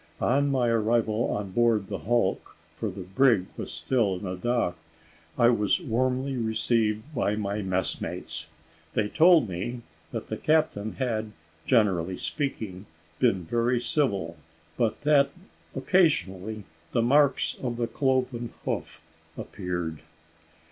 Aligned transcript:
On, 0.19 0.49
my 0.49 0.67
arrival 0.67 1.25
on 1.29 1.51
board 1.51 1.85
the 1.87 1.99
hulk, 1.99 2.57
for 2.75 2.89
the 2.89 3.03
brig 3.03 3.45
was 3.55 3.71
still 3.71 4.15
in 4.17 4.39
dock, 4.39 4.75
I 5.37 5.49
was 5.49 5.79
warmly 5.79 6.37
received 6.37 7.13
by 7.13 7.35
my 7.35 7.61
messmates. 7.61 8.47
They 8.95 9.07
told 9.09 9.47
me 9.47 9.81
that 10.11 10.25
the 10.25 10.37
captain 10.37 10.93
had, 10.93 11.33
generally 11.67 12.17
speaking, 12.17 12.87
been 13.19 13.43
very 13.43 13.79
civil, 13.79 14.37
but 14.75 15.01
that, 15.01 15.29
occasionally, 15.75 16.63
the 16.93 17.03
marks 17.03 17.55
of 17.61 17.77
the 17.77 17.85
cloven 17.85 18.47
foot 18.63 19.01
appeared. 19.37 19.99